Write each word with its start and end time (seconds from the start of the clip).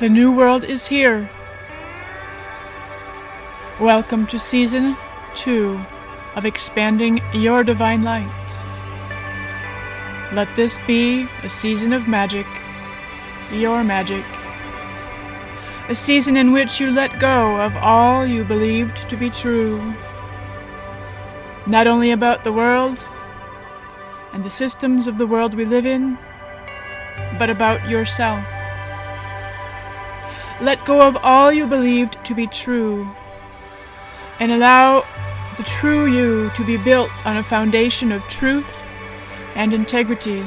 The 0.00 0.08
new 0.08 0.32
world 0.32 0.64
is 0.64 0.86
here. 0.86 1.28
Welcome 3.78 4.26
to 4.28 4.38
season 4.38 4.96
two 5.34 5.78
of 6.36 6.46
Expanding 6.46 7.20
Your 7.34 7.62
Divine 7.62 8.02
Light. 8.02 8.26
Let 10.32 10.48
this 10.56 10.78
be 10.86 11.28
a 11.42 11.50
season 11.50 11.92
of 11.92 12.08
magic, 12.08 12.46
your 13.52 13.84
magic. 13.84 14.24
A 15.90 15.94
season 15.94 16.34
in 16.34 16.50
which 16.52 16.80
you 16.80 16.90
let 16.90 17.20
go 17.20 17.60
of 17.60 17.76
all 17.76 18.26
you 18.26 18.42
believed 18.42 19.06
to 19.10 19.18
be 19.18 19.28
true. 19.28 19.92
Not 21.66 21.86
only 21.86 22.10
about 22.10 22.42
the 22.42 22.54
world 22.54 23.04
and 24.32 24.44
the 24.44 24.48
systems 24.48 25.06
of 25.06 25.18
the 25.18 25.26
world 25.26 25.52
we 25.52 25.66
live 25.66 25.84
in, 25.84 26.16
but 27.38 27.50
about 27.50 27.86
yourself. 27.86 28.42
Let 30.60 30.84
go 30.84 31.00
of 31.00 31.16
all 31.22 31.50
you 31.50 31.66
believed 31.66 32.22
to 32.26 32.34
be 32.34 32.46
true 32.46 33.08
and 34.40 34.52
allow 34.52 35.06
the 35.56 35.62
true 35.62 36.06
you 36.06 36.50
to 36.50 36.64
be 36.64 36.76
built 36.76 37.10
on 37.26 37.38
a 37.38 37.42
foundation 37.42 38.12
of 38.12 38.22
truth 38.28 38.82
and 39.54 39.72
integrity. 39.72 40.44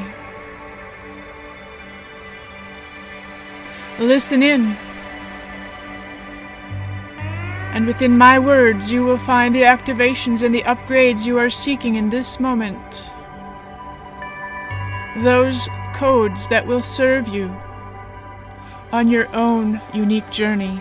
Listen 3.99 4.43
in. 4.43 4.75
And 7.73 7.87
within 7.87 8.15
my 8.15 8.37
words, 8.37 8.91
you 8.91 9.03
will 9.03 9.17
find 9.17 9.55
the 9.55 9.63
activations 9.63 10.43
and 10.43 10.53
the 10.53 10.61
upgrades 10.61 11.25
you 11.25 11.39
are 11.39 11.49
seeking 11.49 11.95
in 11.95 12.09
this 12.09 12.39
moment. 12.39 13.09
Those 15.17 15.67
codes 15.95 16.47
that 16.49 16.65
will 16.67 16.83
serve 16.83 17.27
you 17.27 17.55
on 18.93 19.07
your 19.07 19.27
own 19.35 19.81
unique 19.91 20.29
journey. 20.29 20.79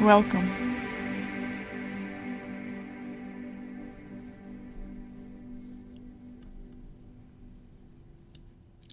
Welcome. 0.00 0.48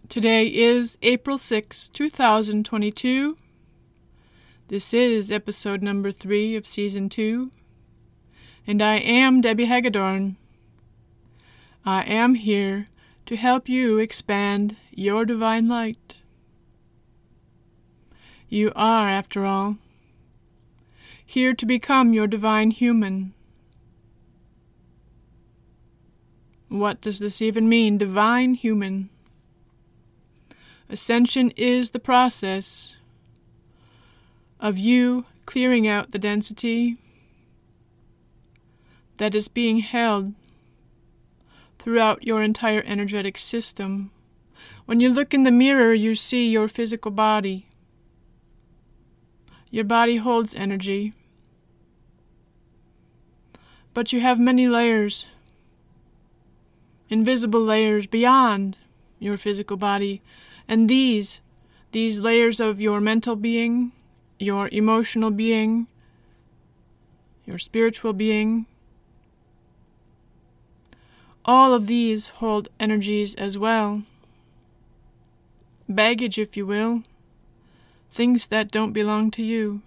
Today 0.09 0.47
is 0.47 0.97
April 1.01 1.37
6, 1.37 1.87
2022. 1.89 3.37
This 4.67 4.93
is 4.93 5.31
episode 5.31 5.81
number 5.81 6.11
three 6.11 6.57
of 6.57 6.67
season 6.67 7.07
two, 7.07 7.51
and 8.67 8.81
I 8.81 8.95
am 8.95 9.39
Debbie 9.39 9.65
Hagedorn. 9.65 10.35
I 11.87 12.01
am 12.03 12.33
here 12.33 12.87
to 13.27 13.35
help 13.35 13.69
you 13.69 13.99
expand 13.99 14.75
your 14.91 15.23
divine 15.23 15.67
light. 15.67 16.21
You 18.49 18.71
are, 18.75 19.07
after 19.07 19.45
all, 19.45 19.77
here 21.23 21.53
to 21.53 21.65
become 21.65 22.11
your 22.11 22.25
divine 22.25 22.71
human. 22.71 23.35
What 26.69 27.01
does 27.01 27.19
this 27.19 27.39
even 27.39 27.69
mean, 27.69 27.99
divine 27.99 28.55
human? 28.55 29.09
Ascension 30.89 31.51
is 31.55 31.91
the 31.91 31.99
process 31.99 32.95
of 34.59 34.79
you 34.79 35.23
clearing 35.45 35.87
out 35.87 36.11
the 36.11 36.19
density 36.19 36.97
that 39.17 39.35
is 39.35 39.47
being 39.47 39.79
held 39.79 40.33
throughout 41.85 42.25
your 42.25 42.41
entire 42.41 42.81
energetic 42.87 43.37
system. 43.37 44.09
When 44.87 44.99
you 44.99 45.07
look 45.07 45.35
in 45.35 45.43
the 45.43 45.51
mirror, 45.51 45.93
you 45.93 46.15
see 46.15 46.49
your 46.49 46.67
physical 46.67 47.11
body. 47.11 47.67
Your 49.69 49.83
body 49.83 50.17
holds 50.17 50.55
energy. 50.55 51.13
But 53.93 54.11
you 54.11 54.19
have 54.19 54.39
many 54.39 54.67
layers, 54.67 55.27
invisible 57.07 57.61
layers 57.61 58.07
beyond 58.07 58.79
your 59.19 59.37
physical 59.37 59.77
body 59.77 60.23
and 60.67 60.89
these, 60.89 61.39
these 61.91 62.19
layers 62.19 62.59
of 62.59 62.81
your 62.81 62.99
mental 62.99 63.35
being, 63.35 63.91
your 64.39 64.69
emotional 64.71 65.29
being, 65.29 65.85
your 67.45 67.59
spiritual 67.59 68.13
being, 68.13 68.65
all 71.45 71.73
of 71.73 71.85
these 71.85 72.29
hold 72.29 72.67
energies 72.79 73.35
as 73.35 73.57
well. 73.57 74.01
Baggage, 75.87 76.39
if 76.39 76.57
you 76.57 76.65
will, 76.65 77.03
things 78.11 78.47
that 78.47 78.71
don't 78.71 78.93
belong 78.93 79.29
to 79.31 79.43
you. 79.43 79.81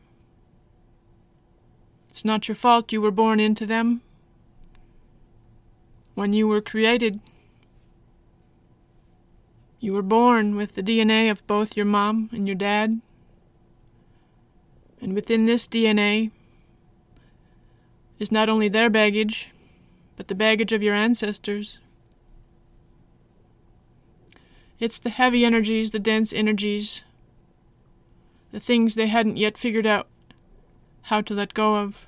It's 2.08 2.24
not 2.24 2.46
your 2.46 2.54
fault 2.54 2.92
you 2.92 3.00
were 3.00 3.10
born 3.10 3.40
into 3.40 3.66
them. 3.66 4.02
When 6.14 6.32
you 6.32 6.46
were 6.46 6.60
created, 6.60 7.20
you 9.80 9.92
were 9.92 10.02
born 10.02 10.56
with 10.56 10.74
the 10.74 10.82
DNA 10.82 11.30
of 11.30 11.46
both 11.46 11.76
your 11.76 11.86
mom 11.86 12.28
and 12.32 12.46
your 12.46 12.56
dad. 12.56 13.00
And 15.00 15.14
within 15.14 15.46
this 15.46 15.66
DNA 15.66 16.30
is 18.18 18.32
not 18.32 18.48
only 18.48 18.68
their 18.68 18.90
baggage, 18.90 19.52
but 20.18 20.26
the 20.26 20.34
baggage 20.34 20.72
of 20.72 20.82
your 20.82 20.94
ancestors. 20.94 21.78
It's 24.80 24.98
the 24.98 25.10
heavy 25.10 25.44
energies, 25.44 25.92
the 25.92 26.00
dense 26.00 26.32
energies, 26.32 27.04
the 28.50 28.58
things 28.58 28.96
they 28.96 29.06
hadn't 29.06 29.36
yet 29.36 29.56
figured 29.56 29.86
out 29.86 30.08
how 31.02 31.20
to 31.20 31.34
let 31.34 31.54
go 31.54 31.76
of. 31.76 32.04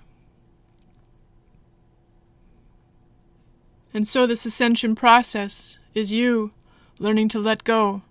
And 3.95 4.09
so, 4.09 4.27
this 4.27 4.45
ascension 4.45 4.97
process 4.97 5.79
is 5.95 6.13
you 6.13 6.51
learning 6.99 7.29
to 7.29 7.39
let 7.39 7.63
go 7.63 8.03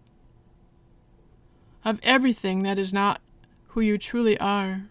of 1.83 1.99
everything 2.03 2.63
that 2.63 2.79
is 2.79 2.93
not 2.93 3.21
who 3.69 3.81
you 3.81 3.97
truly 3.97 4.39
are. 4.39 4.83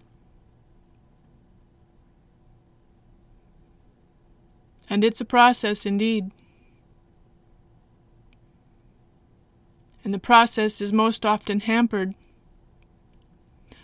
And 4.91 5.05
it's 5.05 5.21
a 5.21 5.25
process 5.25 5.85
indeed. 5.85 6.31
And 10.05 10.15
the 10.15 10.19
process 10.19 10.81
is 10.81 10.93
most 10.93 11.27
often 11.27 11.61
hampered 11.61 12.15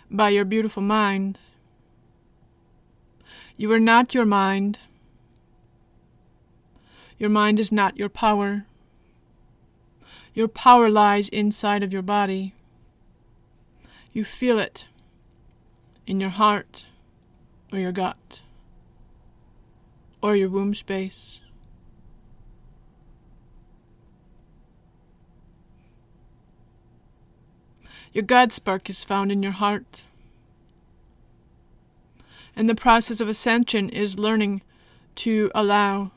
by 0.09 0.29
your 0.29 0.45
beautiful 0.45 0.81
mind. 0.81 1.37
You 3.57 3.71
are 3.71 3.79
not 3.79 4.13
your 4.13 4.25
mind. 4.25 4.79
Your 7.17 7.29
mind 7.29 7.59
is 7.59 7.71
not 7.71 7.97
your 7.97 8.09
power. 8.09 8.65
Your 10.33 10.47
power 10.47 10.89
lies 10.89 11.29
inside 11.29 11.83
of 11.83 11.93
your 11.93 12.01
body. 12.01 12.53
You 14.13 14.25
feel 14.25 14.59
it 14.59 14.85
in 16.07 16.19
your 16.19 16.29
heart 16.29 16.85
or 17.71 17.79
your 17.79 17.91
gut 17.91 18.41
or 20.25 20.35
your 20.35 20.49
womb 20.49 20.73
space. 20.73 21.39
Your 28.11 28.23
God 28.23 28.51
spark 28.51 28.89
is 28.89 29.03
found 29.03 29.31
in 29.31 29.43
your 29.43 29.51
heart. 29.51 30.01
And 32.55 32.67
the 32.67 32.73
process 32.73 33.21
of 33.21 33.29
ascension 33.29 33.87
is 33.89 34.17
learning 34.17 34.63
to 35.17 35.51
allow 35.53 36.09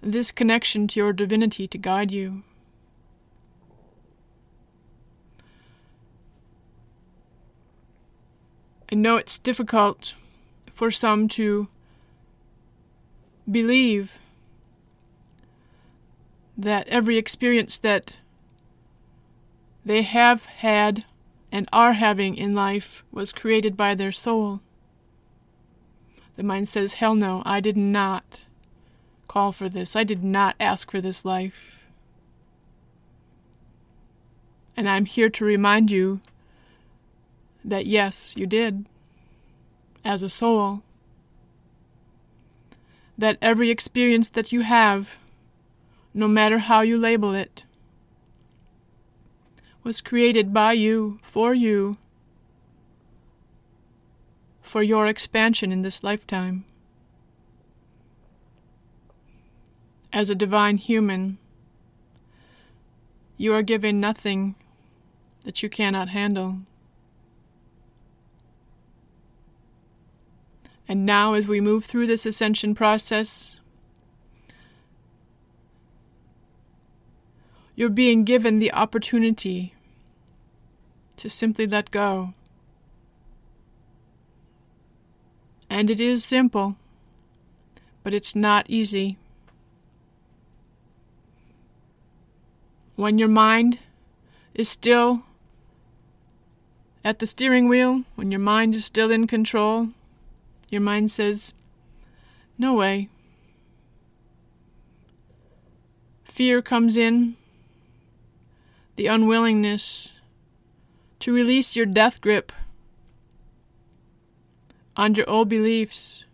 this 0.00 0.32
connection 0.32 0.88
to 0.88 0.98
your 0.98 1.12
divinity 1.12 1.68
to 1.68 1.78
guide 1.78 2.10
you. 2.10 2.42
I 8.90 8.96
know 8.96 9.16
it's 9.16 9.38
difficult 9.38 10.14
for 10.72 10.90
some 10.90 11.28
to 11.28 11.68
believe 13.50 14.18
that 16.56 16.88
every 16.88 17.16
experience 17.16 17.78
that 17.78 18.16
they 19.84 20.02
have 20.02 20.46
had 20.46 21.04
and 21.52 21.68
are 21.72 21.94
having 21.94 22.36
in 22.36 22.54
life 22.54 23.04
was 23.12 23.32
created 23.32 23.76
by 23.76 23.94
their 23.94 24.12
soul. 24.12 24.60
The 26.36 26.42
mind 26.42 26.68
says, 26.68 26.94
Hell 26.94 27.14
no, 27.14 27.42
I 27.44 27.60
did 27.60 27.76
not 27.76 28.44
call 29.28 29.52
for 29.52 29.68
this. 29.68 29.94
I 29.94 30.04
did 30.04 30.22
not 30.22 30.56
ask 30.58 30.90
for 30.90 31.00
this 31.00 31.24
life. 31.24 31.78
And 34.76 34.88
I'm 34.88 35.06
here 35.06 35.30
to 35.30 35.44
remind 35.44 35.90
you 35.90 36.20
that 37.64 37.86
yes, 37.86 38.34
you 38.36 38.46
did, 38.46 38.86
as 40.04 40.22
a 40.22 40.28
soul. 40.28 40.83
That 43.16 43.38
every 43.40 43.70
experience 43.70 44.28
that 44.30 44.52
you 44.52 44.62
have 44.62 45.16
no 46.14 46.28
matter 46.28 46.58
how 46.58 46.80
you 46.80 46.96
label 46.96 47.34
it, 47.34 47.64
was 49.82 50.00
created 50.00 50.54
by 50.54 50.72
you, 50.72 51.18
for 51.22 51.52
you, 51.52 51.96
for 54.62 54.82
your 54.82 55.06
expansion 55.06 55.72
in 55.72 55.82
this 55.82 56.02
lifetime. 56.02 56.64
As 60.12 60.30
a 60.30 60.34
divine 60.34 60.78
human, 60.78 61.38
you 63.36 63.52
are 63.52 63.62
given 63.62 64.00
nothing 64.00 64.54
that 65.44 65.62
you 65.62 65.68
cannot 65.68 66.08
handle. 66.08 66.58
And 70.86 71.06
now, 71.06 71.32
as 71.32 71.48
we 71.48 71.60
move 71.60 71.84
through 71.84 72.06
this 72.06 72.26
ascension 72.26 72.74
process, 72.74 73.56
you're 77.74 77.88
being 77.88 78.24
given 78.24 78.58
the 78.58 78.72
opportunity 78.72 79.74
to 81.16 81.30
simply 81.30 81.66
let 81.66 81.90
go. 81.90 82.34
And 85.70 85.90
it 85.90 85.98
is 85.98 86.24
simple, 86.24 86.76
but 88.02 88.14
it's 88.14 88.34
not 88.34 88.68
easy. 88.68 89.16
When 92.96 93.18
your 93.18 93.28
mind 93.28 93.78
is 94.54 94.68
still 94.68 95.24
at 97.04 97.18
the 97.18 97.26
steering 97.26 97.68
wheel, 97.68 98.04
when 98.14 98.30
your 98.30 98.40
mind 98.40 98.74
is 98.74 98.84
still 98.84 99.10
in 99.10 99.26
control, 99.26 99.88
your 100.74 100.82
mind 100.82 101.10
says, 101.10 101.54
No 102.58 102.74
way. 102.74 103.08
Fear 106.24 106.62
comes 106.62 106.96
in, 106.96 107.36
the 108.96 109.06
unwillingness 109.06 110.12
to 111.20 111.32
release 111.32 111.76
your 111.76 111.86
death 111.86 112.20
grip 112.20 112.50
on 114.96 115.14
your 115.14 115.30
old 115.30 115.48
beliefs, 115.48 116.24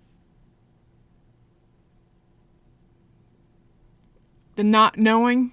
the 4.56 4.64
not 4.64 4.96
knowing 4.96 5.52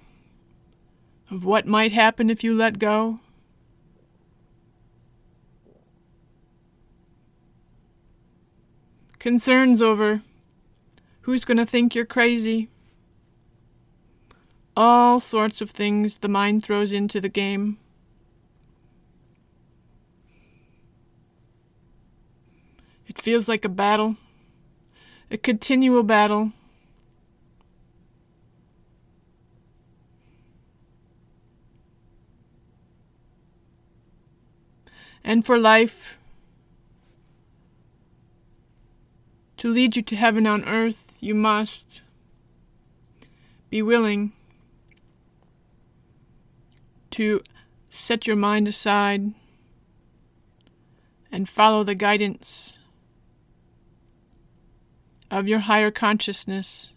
of 1.30 1.44
what 1.44 1.66
might 1.66 1.92
happen 1.92 2.30
if 2.30 2.42
you 2.42 2.54
let 2.54 2.78
go. 2.78 3.18
Concerns 9.18 9.82
over 9.82 10.22
who's 11.22 11.44
going 11.44 11.58
to 11.58 11.66
think 11.66 11.94
you're 11.94 12.06
crazy. 12.06 12.68
All 14.76 15.18
sorts 15.18 15.60
of 15.60 15.70
things 15.70 16.18
the 16.18 16.28
mind 16.28 16.62
throws 16.62 16.92
into 16.92 17.20
the 17.20 17.28
game. 17.28 17.78
It 23.08 23.20
feels 23.20 23.48
like 23.48 23.64
a 23.64 23.68
battle, 23.68 24.16
a 25.30 25.36
continual 25.36 26.04
battle. 26.04 26.52
And 35.24 35.44
for 35.44 35.58
life, 35.58 36.17
to 39.58 39.68
lead 39.68 39.96
you 39.96 40.02
to 40.02 40.16
heaven 40.16 40.46
on 40.46 40.64
earth, 40.64 41.16
you 41.20 41.34
must 41.34 42.02
be 43.70 43.82
willing 43.82 44.32
to 47.10 47.42
set 47.90 48.26
your 48.26 48.36
mind 48.36 48.68
aside 48.68 49.34
and 51.30 51.48
follow 51.48 51.82
the 51.82 51.94
guidance 51.94 52.78
of 55.30 55.48
your 55.48 55.60
higher 55.60 55.90
consciousness. 55.90 56.92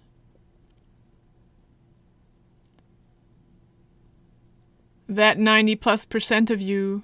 That 5.09 5.37
90 5.37 5.75
plus 5.77 6.05
percent 6.05 6.49
of 6.49 6.61
you 6.61 7.03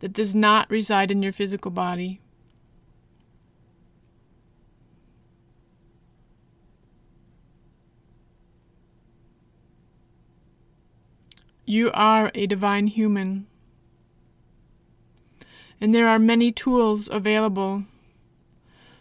that 0.00 0.12
does 0.12 0.34
not 0.34 0.68
reside 0.68 1.10
in 1.10 1.22
your 1.22 1.32
physical 1.32 1.70
body. 1.70 2.20
You 11.68 11.90
are 11.94 12.30
a 12.32 12.46
divine 12.46 12.86
human. 12.86 13.48
And 15.80 15.92
there 15.92 16.08
are 16.08 16.20
many 16.20 16.52
tools 16.52 17.08
available 17.10 17.82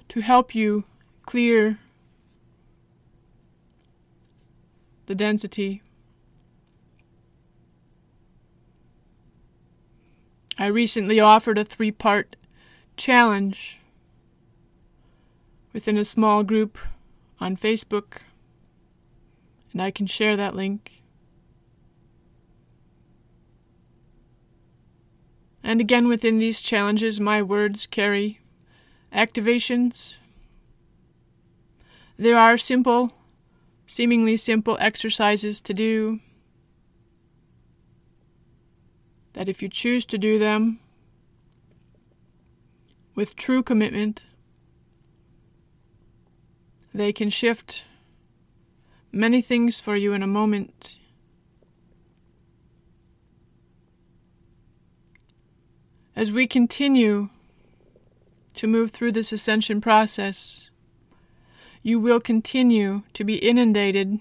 to 0.10 0.22
help 0.22 0.56
you 0.56 0.84
clear 1.28 1.78
the 5.06 5.14
density. 5.14 5.84
I 10.58 10.66
recently 10.66 11.20
offered 11.20 11.60
a 11.60 11.66
three 11.66 11.92
part 11.92 12.36
challenge 12.98 13.80
within 15.72 15.98
a 15.98 16.06
small 16.06 16.44
group 16.44 16.80
on 17.40 17.58
Facebook, 17.58 18.22
and 19.72 19.84
I 19.84 19.92
can 19.92 20.08
share 20.08 20.36
that 20.36 20.56
link. 20.56 21.04
And 25.66 25.82
again, 25.82 26.08
within 26.08 26.38
these 26.38 26.62
challenges, 26.62 27.20
my 27.20 27.42
words 27.42 27.86
carry 27.86 28.40
activations 29.12 30.16
there 32.18 32.38
are 32.38 32.58
simple, 32.58 33.12
seemingly 33.86 34.38
simple 34.38 34.78
exercises 34.80 35.60
to 35.62 35.74
do 35.74 36.22
that 39.34 39.50
if 39.50 39.62
you 39.62 39.68
choose 39.68 40.06
to 40.06 40.18
do 40.18 40.40
them 40.40 40.80
with 43.16 43.36
true 43.36 43.62
commitment, 43.62 44.24
they 46.94 47.12
can 47.12 47.30
shift 47.30 47.84
many 49.12 49.42
things 49.42 49.82
for 49.82 49.98
you 49.98 50.14
in 50.14 50.24
a 50.24 50.28
moment. 50.28 50.98
As 56.16 56.32
we 56.32 56.48
continue 56.48 57.28
to 58.54 58.68
move 58.68 58.92
through 58.92 59.12
this 59.12 59.34
ascension 59.34 59.82
process, 59.82 60.70
you 61.84 62.00
will 62.00 62.22
continue 62.22 63.04
to 63.12 63.26
be 63.26 63.36
inundated 63.36 64.20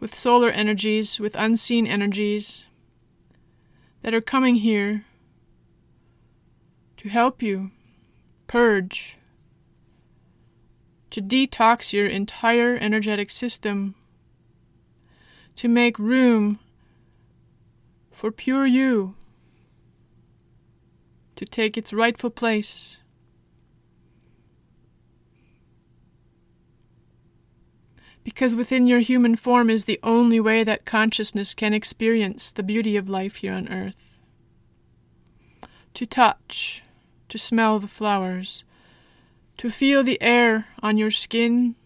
with 0.00 0.14
solar 0.14 0.48
energies, 0.48 1.20
with 1.20 1.36
unseen 1.36 1.86
energies 1.86 2.64
that 4.00 4.14
are 4.14 4.22
coming 4.22 4.56
here 4.56 5.04
to 6.96 7.10
help 7.10 7.42
you 7.42 7.70
purge, 8.46 9.18
to 11.10 11.20
detox 11.20 11.92
your 11.92 12.06
entire 12.06 12.76
energetic 12.76 13.28
system, 13.28 13.94
to 15.54 15.68
make 15.68 15.98
room 15.98 16.58
for 18.10 18.32
pure 18.32 18.64
you 18.64 19.14
to 21.36 21.44
take 21.44 21.76
its 21.76 21.92
rightful 21.92 22.30
place. 22.30 22.98
because 28.24 28.56
within 28.56 28.86
your 28.86 29.00
human 29.00 29.36
form 29.36 29.68
is 29.68 29.84
the 29.84 30.00
only 30.02 30.40
way 30.40 30.64
that 30.64 30.86
consciousness 30.86 31.54
can 31.54 31.74
experience 31.74 32.50
the 32.50 32.62
beauty 32.62 32.96
of 32.96 33.08
life 33.08 33.36
here 33.36 33.52
on 33.52 33.68
earth. 33.68 34.22
To 35.92 36.06
touch, 36.06 36.82
to 37.28 37.38
smell 37.38 37.78
the 37.78 37.86
flowers, 37.86 38.64
to 39.58 39.70
feel 39.70 40.02
the 40.02 40.20
air 40.20 40.66
on 40.82 40.96
your 40.96 41.10
skin, 41.10 41.76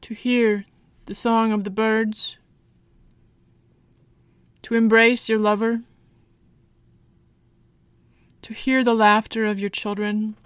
to 0.00 0.14
hear 0.14 0.64
the 1.06 1.14
song 1.14 1.52
of 1.52 1.64
the 1.64 1.70
birds, 1.70 2.38
to 4.62 4.74
embrace 4.74 5.28
your 5.28 5.38
lover, 5.38 5.82
to 8.44 8.52
hear 8.52 8.84
the 8.84 8.92
laughter 8.92 9.46
of 9.46 9.58
your 9.58 9.70
children. 9.70 10.36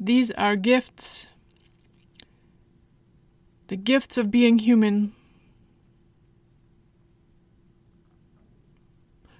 These 0.00 0.32
are 0.32 0.56
gifts. 0.56 1.28
The 3.66 3.76
gifts 3.76 4.16
of 4.16 4.30
being 4.30 4.58
human. 4.60 5.12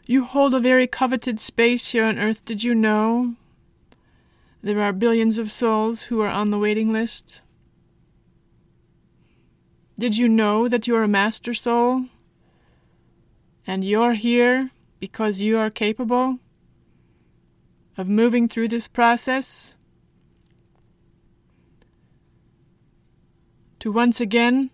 You 0.07 0.25
hold 0.25 0.53
a 0.53 0.61
very 0.61 0.87
coveted 0.87 1.41
space 1.41 1.89
here 1.89 2.05
on 2.05 2.19
earth, 2.19 2.45
did 2.45 2.63
you 2.63 2.75
know? 2.75 3.37
There 4.63 4.83
are 4.83 4.93
billions 4.93 5.39
of 5.39 5.51
souls 5.51 6.03
who 6.03 6.21
are 6.21 6.29
on 6.29 6.51
the 6.51 6.59
waiting 6.59 6.93
list. 6.93 7.41
Did 9.99 10.19
you 10.19 10.29
know 10.29 10.69
that 10.69 10.87
you're 10.87 11.03
a 11.03 11.09
master 11.09 11.55
soul? 11.55 12.05
And 13.67 13.83
you're 13.83 14.15
here 14.15 14.71
because 15.01 15.41
you 15.41 15.59
are 15.59 15.71
capable 15.71 16.39
of 17.99 18.09
moving 18.09 18.49
through 18.49 18.69
this 18.69 18.87
process 18.87 19.75
to 23.81 23.91
once 23.91 24.21
again 24.21 24.71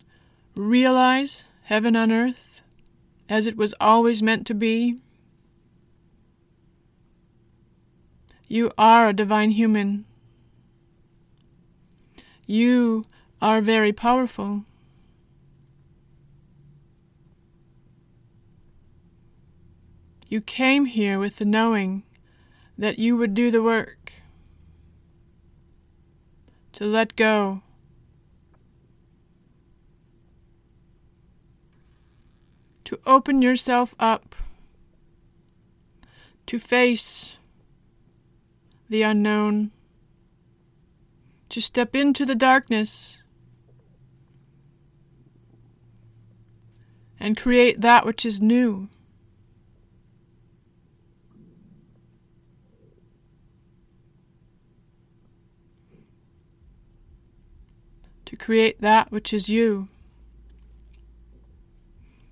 realize 0.54 1.44
heaven 1.64 1.96
on 1.96 2.12
earth 2.12 2.62
as 3.28 3.46
it 3.46 3.56
was 3.56 3.74
always 3.80 4.22
meant 4.22 4.46
to 4.46 4.54
be. 4.54 4.98
You 8.48 8.70
are 8.76 9.08
a 9.08 9.14
divine 9.14 9.52
human. 9.52 10.04
You 12.46 13.06
are 13.40 13.62
very 13.62 13.92
powerful. 13.92 14.64
You 20.32 20.40
came 20.40 20.86
here 20.86 21.18
with 21.18 21.36
the 21.36 21.44
knowing 21.44 22.04
that 22.78 22.98
you 22.98 23.18
would 23.18 23.34
do 23.34 23.50
the 23.50 23.62
work, 23.62 24.14
to 26.72 26.86
let 26.86 27.16
go. 27.16 27.60
To 32.84 32.98
open 33.04 33.42
yourself 33.42 33.94
up, 33.98 34.34
to 36.46 36.58
face 36.58 37.36
the 38.88 39.02
unknown, 39.02 39.70
to 41.50 41.60
step 41.60 41.94
into 41.94 42.24
the 42.24 42.34
darkness 42.34 43.20
and 47.20 47.36
create 47.36 47.82
that 47.82 48.06
which 48.06 48.24
is 48.24 48.40
new. 48.40 48.88
To 58.32 58.36
create 58.38 58.80
that 58.80 59.12
which 59.12 59.34
is 59.34 59.50
you. 59.50 59.88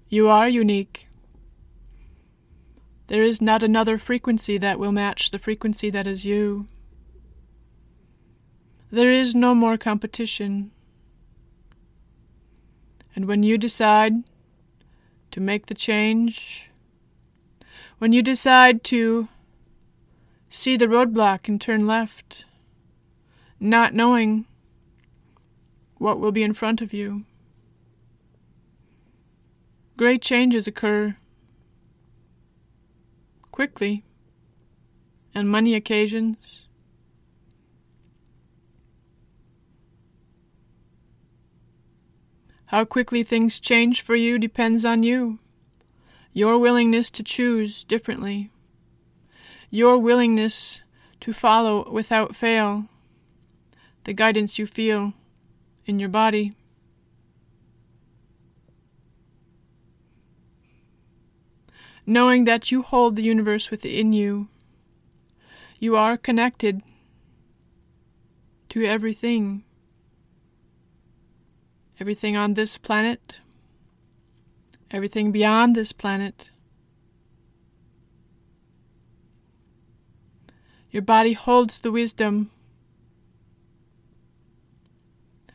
You 0.09 0.31
are 0.31 0.49
unique. 0.49 1.09
There 3.09 3.23
is 3.23 3.43
not 3.43 3.63
another 3.63 3.99
frequency 3.99 4.57
that 4.57 4.79
will 4.79 4.93
match 4.93 5.31
the 5.31 5.39
frequency 5.39 5.91
that 5.91 6.07
is 6.07 6.25
you. 6.25 6.67
There 8.91 9.11
is 9.11 9.35
no 9.35 9.55
more 9.55 9.77
competition. 9.77 10.71
And 13.15 13.27
when 13.27 13.43
you 13.43 13.59
decide 13.59 14.15
to 15.33 15.41
make 15.41 15.67
the 15.67 15.75
change, 15.75 16.71
when 17.99 18.15
you 18.15 18.23
decide 18.23 18.83
to 18.85 19.29
see 20.49 20.79
the 20.79 20.87
roadblock 20.87 21.47
and 21.47 21.61
turn 21.61 21.87
left, 21.87 22.47
not 23.61 23.93
knowing 23.93 24.47
what 26.01 26.19
will 26.19 26.33
be 26.33 26.43
in 26.43 26.55
front 26.55 26.81
of 26.81 26.95
you. 26.95 27.25
Great 29.99 30.23
changes 30.23 30.67
occur 30.67 31.15
quickly, 33.53 34.03
and 35.35 35.51
many 35.51 35.75
occasions. 35.75 36.63
How 42.67 42.87
quickly 42.87 43.23
things 43.23 43.61
change 43.61 44.01
for 44.01 44.17
you 44.17 44.39
depends 44.39 44.87
on 44.87 45.03
you, 45.03 45.39
your 46.33 46.57
willingness 46.57 47.11
to 47.11 47.23
choose 47.23 47.85
differently, 47.85 48.51
your 49.69 49.99
willingness 49.99 50.81
to 51.21 51.35
follow 51.35 51.91
without 51.93 52.35
fail 52.35 52.87
the 54.05 54.15
guidance 54.15 54.59
you 54.59 54.67
feel 54.67 55.13
in 55.91 55.99
your 55.99 56.09
body. 56.09 56.53
Knowing 62.07 62.45
that 62.45 62.71
you 62.71 62.83
hold 62.83 63.17
the 63.17 63.23
universe 63.23 63.71
within 63.71 64.13
you, 64.13 64.49
you 65.81 65.97
are 65.97 66.17
connected 66.17 66.81
to 68.69 68.85
everything. 68.85 69.65
Everything 71.99 72.37
on 72.37 72.55
this 72.55 72.79
planet, 72.79 73.41
everything 74.91 75.33
beyond 75.33 75.75
this 75.75 75.93
planet. 75.93 76.51
Your 80.91 81.03
body 81.03 81.35
holds 81.35 81.81
the 81.81 81.93
wisdom 81.93 82.51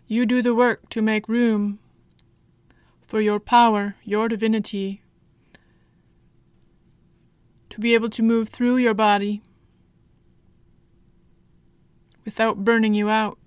You 0.08 0.26
do 0.26 0.42
the 0.42 0.54
work 0.54 0.90
to 0.90 1.02
make 1.02 1.28
room 1.28 1.80
for 3.08 3.20
your 3.20 3.40
power, 3.40 3.96
your 4.04 4.28
divinity, 4.28 5.02
to 7.70 7.80
be 7.80 7.94
able 7.94 8.10
to 8.12 8.22
move 8.22 8.50
through 8.50 8.78
your 8.78 8.94
body 8.94 9.42
without 12.24 12.64
burning 12.64 12.94
you 12.94 13.10
out. 13.10 13.38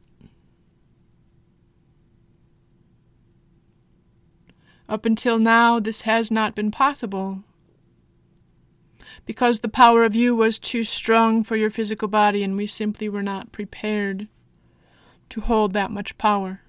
Up 4.89 5.05
until 5.05 5.39
now, 5.39 5.79
this 5.79 6.03
has 6.03 6.31
not 6.31 6.55
been 6.55 6.71
possible 6.71 7.45
because 9.27 9.61
the 9.61 9.69
power 9.69 10.05
of 10.05 10.15
you 10.15 10.35
was 10.35 10.59
too 10.59 10.83
strong 10.83 11.45
for 11.45 11.57
your 11.57 11.71
physical 11.71 12.09
body 12.09 12.43
and 12.43 12.57
we 12.57 12.67
simply 12.67 13.09
were 13.09 13.23
not 13.23 13.53
prepared 13.53 14.29
to 15.31 15.41
hold 15.41 15.73
that 15.73 15.91
much 15.91 16.17
power. 16.19 16.63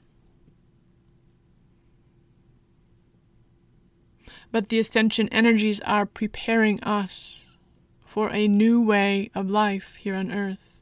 But 4.51 4.69
the 4.69 4.79
ascension 4.79 5.29
energies 5.29 5.79
are 5.81 6.05
preparing 6.05 6.83
us 6.83 7.45
for 7.99 8.33
a 8.33 8.47
new 8.47 8.81
way 8.81 9.29
of 9.35 9.49
life 9.49 9.95
here 9.97 10.15
on 10.15 10.31
earth. 10.31 10.75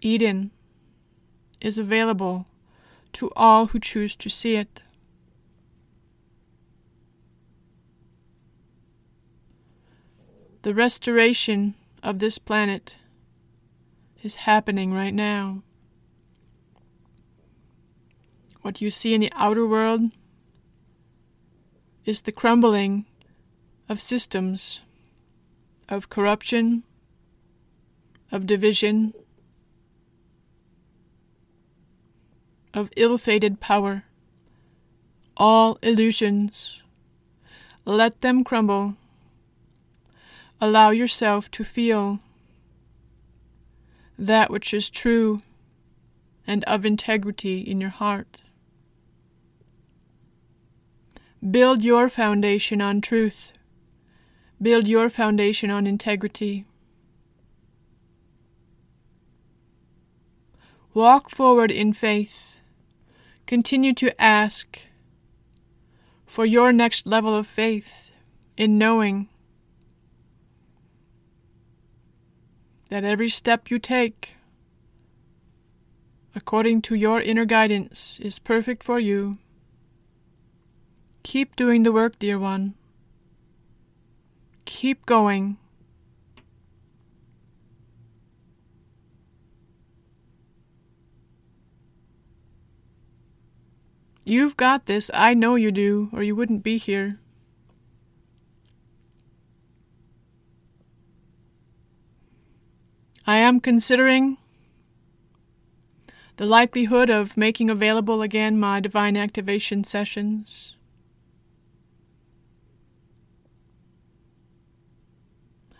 Eden 0.00 0.52
is 1.60 1.78
available 1.78 2.46
to 3.14 3.32
all 3.34 3.66
who 3.66 3.80
choose 3.80 4.14
to 4.14 4.28
see 4.28 4.54
it. 4.54 4.82
The 10.62 10.74
restoration 10.74 11.74
of 12.02 12.18
this 12.18 12.38
planet 12.38 12.96
is 14.26 14.34
happening 14.34 14.92
right 14.92 15.14
now. 15.14 15.62
What 18.62 18.80
you 18.80 18.90
see 18.90 19.14
in 19.14 19.20
the 19.20 19.32
outer 19.36 19.64
world 19.64 20.10
is 22.04 22.22
the 22.22 22.32
crumbling 22.32 23.06
of 23.88 24.00
systems, 24.00 24.80
of 25.88 26.10
corruption, 26.10 26.82
of 28.32 28.46
division, 28.46 29.14
of 32.74 32.90
ill 32.96 33.16
fated 33.18 33.60
power, 33.60 34.02
all 35.36 35.78
illusions. 35.82 36.82
Let 37.84 38.22
them 38.22 38.42
crumble. 38.42 38.96
Allow 40.60 40.90
yourself 40.90 41.48
to 41.52 41.62
feel 41.62 42.18
that 44.18 44.50
which 44.50 44.72
is 44.72 44.88
true 44.88 45.38
and 46.46 46.64
of 46.64 46.86
integrity 46.86 47.60
in 47.60 47.78
your 47.78 47.90
heart. 47.90 48.42
Build 51.50 51.84
your 51.84 52.08
foundation 52.08 52.80
on 52.80 53.00
truth. 53.00 53.52
Build 54.60 54.88
your 54.88 55.10
foundation 55.10 55.70
on 55.70 55.86
integrity. 55.86 56.64
Walk 60.94 61.28
forward 61.28 61.70
in 61.70 61.92
faith. 61.92 62.60
Continue 63.46 63.92
to 63.94 64.18
ask 64.20 64.80
for 66.24 66.46
your 66.46 66.72
next 66.72 67.06
level 67.06 67.34
of 67.34 67.46
faith 67.46 68.10
in 68.56 68.78
knowing 68.78 69.28
that 72.90 73.04
every 73.04 73.28
step 73.28 73.70
you 73.70 73.78
take, 73.78 74.36
according 76.34 76.82
to 76.82 76.94
your 76.94 77.20
inner 77.20 77.44
guidance, 77.44 78.18
is 78.22 78.38
perfect 78.38 78.82
for 78.82 79.00
you. 79.00 79.38
Keep 81.22 81.56
doing 81.56 81.82
the 81.82 81.92
work, 81.92 82.18
dear 82.18 82.38
one. 82.38 82.74
keep 84.66 85.06
going. 85.06 85.56
You've 94.24 94.56
got 94.56 94.86
this. 94.86 95.08
I 95.14 95.34
know 95.34 95.54
you 95.54 95.70
do, 95.70 96.10
or 96.12 96.22
you 96.22 96.34
wouldn't 96.34 96.64
be 96.64 96.78
here. 96.78 97.18
I 103.24 103.35
am 103.46 103.60
considering 103.60 104.38
the 106.36 106.46
likelihood 106.46 107.08
of 107.08 107.36
making 107.36 107.70
available 107.70 108.22
again 108.22 108.60
my 108.60 108.80
divine 108.80 109.16
activation 109.16 109.84
sessions. 109.84 110.74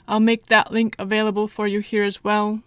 I'll 0.09 0.21
make 0.21 0.47
that 0.47 0.71
link 0.71 0.95
available 0.99 1.49
for 1.49 1.67
you 1.67 1.81
here 1.81 2.05
as 2.05 2.23
well. 2.23 2.63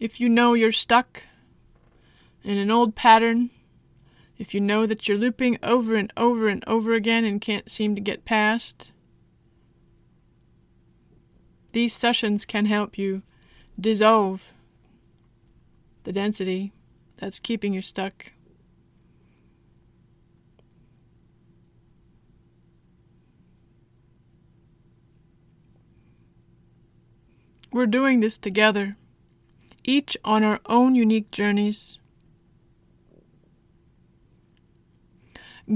If 0.00 0.20
you 0.20 0.28
know 0.28 0.54
you're 0.54 0.72
stuck 0.72 1.22
in 2.42 2.58
an 2.58 2.70
old 2.70 2.94
pattern, 2.94 3.50
if 4.36 4.54
you 4.54 4.60
know 4.60 4.86
that 4.86 5.08
you're 5.08 5.18
looping 5.18 5.58
over 5.62 5.94
and 5.94 6.12
over 6.16 6.48
and 6.48 6.62
over 6.66 6.94
again 6.94 7.24
and 7.24 7.40
can't 7.40 7.70
seem 7.70 7.94
to 7.94 8.00
get 8.00 8.24
past, 8.24 8.90
these 11.78 11.94
sessions 11.94 12.44
can 12.44 12.66
help 12.66 12.98
you 12.98 13.22
dissolve 13.78 14.52
the 16.02 16.12
density 16.12 16.72
that's 17.18 17.38
keeping 17.38 17.72
you 17.72 17.80
stuck. 17.80 18.32
We're 27.70 27.86
doing 27.86 28.18
this 28.18 28.36
together, 28.36 28.94
each 29.84 30.16
on 30.24 30.42
our 30.42 30.58
own 30.66 30.96
unique 30.96 31.30
journeys. 31.30 32.00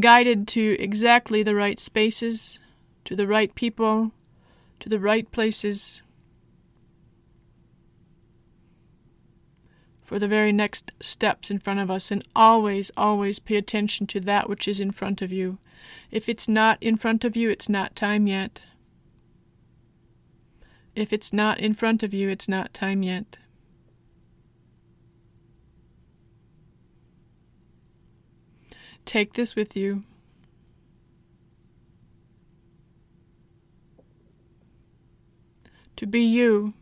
guided 0.01 0.49
to 0.49 0.75
exactly 0.81 1.43
the 1.43 1.55
right 1.55 1.79
spaces, 1.79 2.59
to 3.05 3.15
the 3.15 3.27
right 3.27 3.55
people, 3.55 4.11
to 4.83 4.89
the 4.89 4.99
right 4.99 5.31
places 5.31 6.03
for 10.03 10.19
the 10.19 10.27
very 10.27 10.51
next 10.51 10.91
steps 11.01 11.53
in 11.53 11.61
front 11.61 11.79
of 11.79 11.89
us. 11.89 12.11
And 12.11 12.27
always, 12.35 12.91
always 12.97 13.39
pay 13.39 13.57
attention 13.57 14.09
to 14.09 14.21
that 14.21 14.49
which 14.49 14.67
is 14.67 14.81
in 14.81 14.91
front 14.91 15.23
of 15.23 15.31
you. 15.33 15.59
If 16.11 16.29
it's 16.29 16.49
not 16.49 16.83
in 16.83 16.97
front 16.97 17.25
of 17.25 17.37
you, 17.37 17.49
it's 17.49 17.69
not 17.69 17.95
time 17.95 18.27
yet. 18.27 18.67
If 20.97 21.13
it's 21.13 21.33
not 21.33 21.61
in 21.61 21.75
front 21.75 22.03
of 22.03 22.13
you, 22.13 22.29
it's 22.29 22.49
not 22.49 22.75
time 22.75 23.05
yet. 23.05 23.39
Take 29.05 29.35
this 29.35 29.55
with 29.55 29.77
you. 29.77 30.03
To 36.03 36.07
be 36.09 36.25
you, 36.25 36.75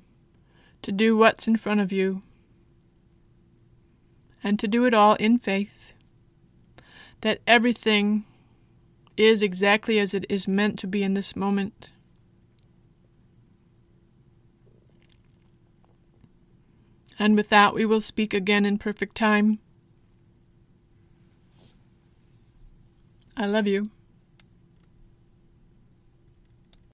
to 0.81 0.91
do 0.91 1.15
what's 1.15 1.47
in 1.47 1.59
front 1.59 1.79
of 1.79 1.93
you, 1.93 2.23
and 4.43 4.59
to 4.59 4.67
do 4.67 4.87
it 4.87 4.95
all 4.95 5.13
in 5.17 5.37
faith 5.37 5.93
that 7.21 7.43
everything 7.47 8.25
is 9.19 9.43
exactly 9.43 9.99
as 9.99 10.15
it 10.15 10.25
is 10.31 10.49
meant 10.49 10.79
to 10.79 10.87
be 10.87 11.03
in 11.03 11.13
this 11.13 11.37
moment. 11.37 11.93
And 17.19 17.37
with 17.37 17.51
that, 17.51 17.75
we 17.75 17.85
will 17.85 18.01
speak 18.01 18.33
again 18.33 18.65
in 18.65 18.79
perfect 18.79 19.17
time. 19.17 19.59
I 23.37 23.45
love 23.45 23.67
you. 23.67 23.91